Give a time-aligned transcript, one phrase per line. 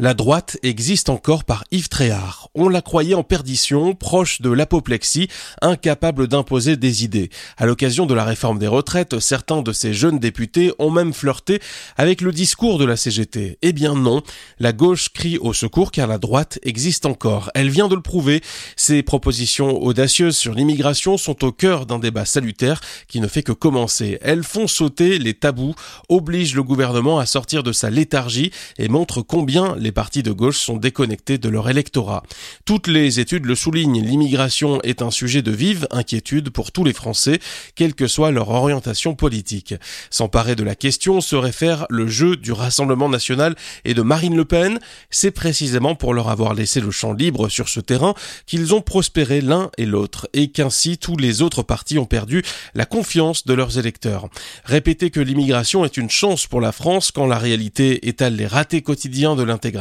[0.00, 2.48] La droite existe encore par Yves Tréhard.
[2.56, 5.28] On la croyait en perdition, proche de l'apoplexie,
[5.62, 7.30] incapable d'imposer des idées.
[7.58, 11.60] À l'occasion de la réforme des retraites, certains de ces jeunes députés ont même flirté
[11.96, 13.58] avec le discours de la CGT.
[13.62, 14.24] Eh bien non,
[14.58, 17.52] la gauche crie au secours car la droite existe encore.
[17.54, 18.42] Elle vient de le prouver.
[18.74, 23.52] Ses propositions audacieuses sur l'immigration sont au cœur d'un débat salutaire qui ne fait que
[23.52, 24.18] commencer.
[24.22, 25.76] Elles font sauter les tabous,
[26.08, 30.58] obligent le gouvernement à sortir de sa léthargie et montrent combien les partis de gauche
[30.58, 32.24] sont déconnectés de leur électorat.
[32.64, 36.94] Toutes les études le soulignent, l'immigration est un sujet de vive inquiétude pour tous les
[36.94, 37.38] Français,
[37.76, 39.74] quelle que soit leur orientation politique.
[40.10, 44.46] S'emparer de la question serait faire le jeu du Rassemblement national et de Marine Le
[44.46, 44.78] Pen.
[45.10, 48.14] C'est précisément pour leur avoir laissé le champ libre sur ce terrain
[48.46, 52.42] qu'ils ont prospéré l'un et l'autre et qu'ainsi tous les autres partis ont perdu
[52.74, 54.28] la confiance de leurs électeurs.
[54.64, 58.80] Répéter que l'immigration est une chance pour la France quand la réalité étale les ratés
[58.80, 59.73] quotidiens de l'intégration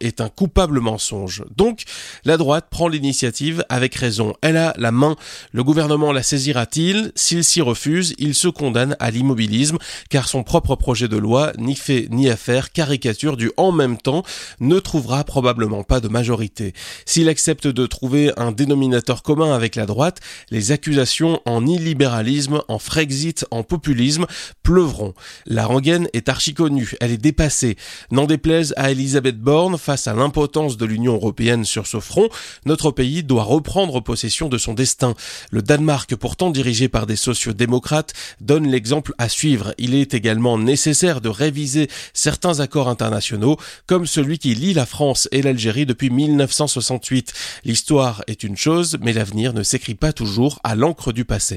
[0.00, 1.44] est un coupable mensonge.
[1.56, 1.82] Donc,
[2.24, 4.34] la droite prend l'initiative avec raison.
[4.42, 5.16] Elle a la main.
[5.52, 7.12] Le gouvernement la saisira-t-il?
[7.14, 9.78] S'il s'y refuse, il se condamne à l'immobilisme,
[10.10, 14.22] car son propre projet de loi, ni fait ni affaire, caricature du en même temps,
[14.60, 16.74] ne trouvera probablement pas de majorité.
[17.06, 22.78] S'il accepte de trouver un dénominateur commun avec la droite, les accusations en illibéralisme, en
[22.78, 24.26] Frexit, en populisme
[24.62, 25.14] pleuvront.
[25.46, 27.76] La rengaine est archi connue, elle est dépassée.
[28.10, 28.92] N'en déplaise à
[29.78, 32.28] Face à l'impotence de l'Union européenne sur ce front,
[32.66, 35.14] notre pays doit reprendre possession de son destin.
[35.50, 39.74] Le Danemark, pourtant dirigé par des sociodémocrates, donne l'exemple à suivre.
[39.78, 45.28] Il est également nécessaire de réviser certains accords internationaux, comme celui qui lie la France
[45.32, 47.32] et l'Algérie depuis 1968.
[47.64, 51.56] L'histoire est une chose, mais l'avenir ne s'écrit pas toujours à l'encre du passé.